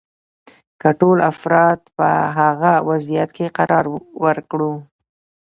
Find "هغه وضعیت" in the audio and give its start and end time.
2.37-3.29